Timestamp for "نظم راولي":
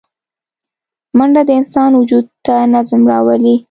2.73-3.55